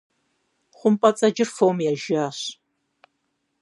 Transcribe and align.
Хъумпӏэцӏэджхэр 0.77 1.49
фом 1.55 1.77
ежащ. 1.91 2.37